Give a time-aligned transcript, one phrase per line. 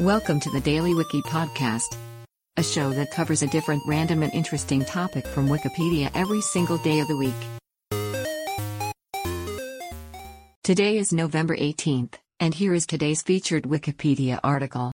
[0.00, 1.94] Welcome to the Daily Wiki Podcast,
[2.56, 7.00] a show that covers a different random and interesting topic from Wikipedia every single day
[7.00, 7.34] of the week.
[10.64, 14.90] Today is November 18th, and here is today's featured Wikipedia article.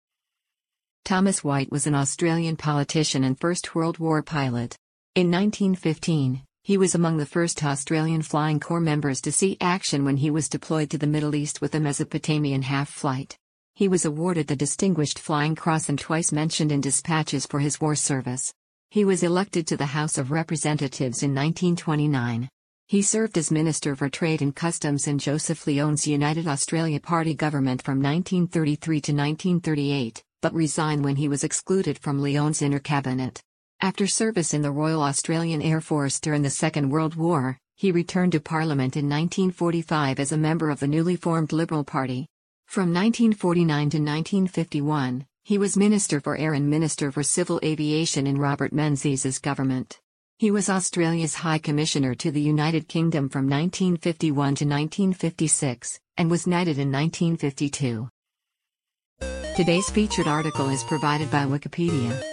[1.03, 4.77] Thomas White was an Australian politician and First World War pilot.
[5.15, 10.15] In 1915, he was among the first Australian Flying Corps members to see action when
[10.15, 13.37] he was deployed to the Middle East with a Mesopotamian half flight.
[13.75, 17.95] He was awarded the Distinguished Flying Cross and twice mentioned in dispatches for his war
[17.95, 18.53] service.
[18.91, 22.47] He was elected to the House of Representatives in 1929.
[22.87, 27.81] He served as Minister for Trade and Customs in Joseph Lyons' United Australia Party government
[27.81, 33.41] from 1933 to 1938, but resigned when he was excluded from Lyons' inner cabinet.
[33.81, 38.33] After service in the Royal Australian Air Force during the Second World War, he returned
[38.33, 42.27] to Parliament in 1945 as a member of the newly formed Liberal Party.
[42.73, 48.39] From 1949 to 1951, he was Minister for Air and Minister for Civil Aviation in
[48.39, 49.99] Robert Menzies's government.
[50.39, 56.47] He was Australia's High Commissioner to the United Kingdom from 1951 to 1956, and was
[56.47, 58.09] knighted in 1952.
[59.55, 62.32] Today's featured article is provided by Wikipedia.